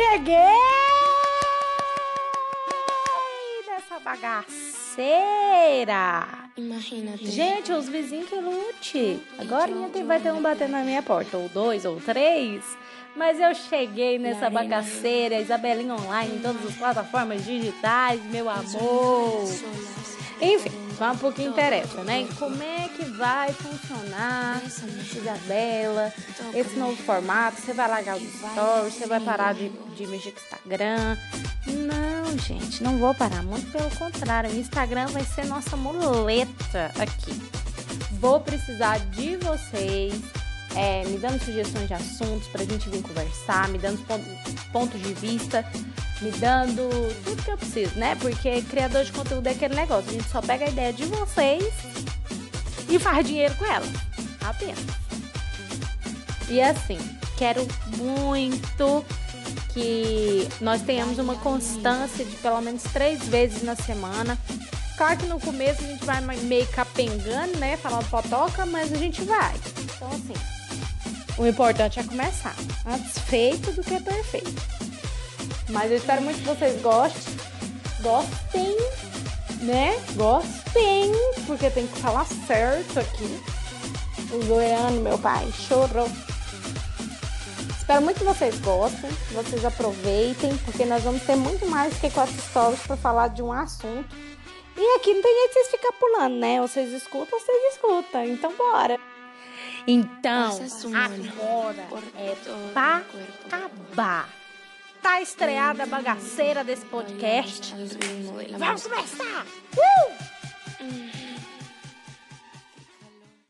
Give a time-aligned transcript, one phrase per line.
[0.00, 0.56] cheguei
[3.66, 4.48] nessa bagaceira.
[6.56, 7.26] Imagínate.
[7.26, 9.20] Gente, os vizinhos que lute.
[9.38, 9.70] Agora
[10.04, 12.64] vai ter um batendo na minha porta, ou dois, ou três.
[13.14, 19.44] Mas eu cheguei nessa bagaceira, Isabelinha Online, em todas as plataformas digitais, meu amor.
[20.40, 22.28] Enfim, vamos pro que interessa, né?
[22.38, 24.60] Como é que vai funcionar,
[25.16, 26.12] Isabela,
[26.54, 27.58] esse novo formato?
[27.58, 31.16] Você vai largar os stories, você vai parar de, de mexer com o Instagram?
[31.66, 33.42] Não, gente, não vou parar.
[33.42, 37.32] Muito pelo contrário, o Instagram vai ser nossa muleta aqui.
[38.20, 40.12] Vou precisar de vocês
[40.76, 43.98] é, me dando sugestões de assuntos pra gente vir conversar, me dando
[44.70, 45.64] pontos de vista,
[46.20, 46.88] me dando
[47.24, 48.14] tudo que eu preciso, né?
[48.16, 51.72] Porque criador de conteúdo é aquele negócio, a gente só pega a ideia de vocês
[52.88, 53.86] e faz dinheiro com ela.
[54.42, 54.84] Apenas.
[56.48, 56.98] E assim,
[57.36, 59.04] quero muito
[59.72, 64.36] que nós tenhamos uma constância de pelo menos três vezes na semana.
[64.96, 67.76] Claro que no começo a gente vai meio capengando, né?
[67.76, 69.54] Falando fotoca, mas a gente vai.
[69.96, 70.34] Então, assim,
[71.38, 72.54] o importante é começar.
[72.84, 74.89] Antes feito do que perfeito.
[75.70, 77.34] Mas eu espero muito que vocês gostem.
[78.00, 78.76] Gostem,
[79.62, 79.94] né?
[80.14, 81.12] Gostem,
[81.46, 83.40] porque tem que falar certo aqui.
[84.32, 86.08] O goiano, meu pai, chorou.
[87.76, 92.08] Espero muito que vocês gostem, que vocês aproveitem, porque nós vamos ter muito mais que
[92.10, 94.14] quatro stories para falar de um assunto.
[94.76, 96.60] E aqui não tem jeito de vocês ficar pulando, né?
[96.60, 98.24] Vocês escutam, vocês escutam.
[98.24, 98.98] Então bora.
[99.86, 100.58] Então,
[100.94, 102.36] agora é
[102.72, 103.02] pra
[103.50, 104.39] acabar.
[105.02, 107.74] Tá estreada a bagaceira desse podcast.
[108.58, 109.46] Vamos começar!
[109.76, 109.99] Uh!